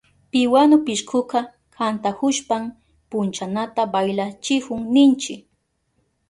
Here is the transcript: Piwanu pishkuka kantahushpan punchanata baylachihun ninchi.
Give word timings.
Piwanu 0.31 0.75
pishkuka 0.85 1.39
kantahushpan 1.75 2.63
punchanata 3.09 3.81
baylachihun 3.93 4.81
ninchi. 4.93 5.35